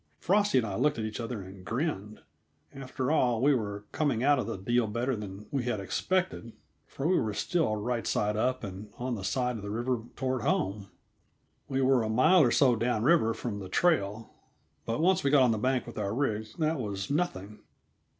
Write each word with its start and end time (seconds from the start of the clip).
Frosty 0.17 0.57
and 0.57 0.65
I 0.65 0.77
looked 0.77 0.97
at 0.97 1.05
each 1.05 1.19
other 1.19 1.43
and 1.43 1.63
grinned; 1.63 2.21
after 2.73 3.11
all, 3.11 3.39
we 3.39 3.53
were 3.53 3.85
coming 3.91 4.23
out 4.23 4.39
of 4.39 4.47
the 4.47 4.57
deal 4.57 4.87
better 4.87 5.15
than 5.15 5.45
we 5.51 5.65
had 5.65 5.79
expected, 5.79 6.53
for 6.87 7.07
we 7.07 7.19
were 7.19 7.35
still 7.35 7.75
right 7.75 8.07
side 8.07 8.35
up 8.35 8.63
and 8.63 8.89
on 8.97 9.13
the 9.13 9.23
side 9.23 9.57
of 9.57 9.61
the 9.61 9.69
river 9.69 9.99
toward 10.15 10.41
home. 10.41 10.87
We 11.67 11.83
were 11.83 12.01
a 12.01 12.09
mile 12.09 12.41
or 12.41 12.49
so 12.49 12.75
down 12.75 13.03
river 13.03 13.35
from 13.35 13.59
the 13.59 13.69
trail, 13.69 14.33
but 14.87 15.01
once 15.01 15.23
we 15.23 15.29
were 15.29 15.37
on 15.37 15.51
the 15.51 15.59
bank 15.59 15.85
with 15.85 15.99
our 15.99 16.15
rig, 16.15 16.47
that 16.57 16.79
was 16.79 17.11
nothing. 17.11 17.59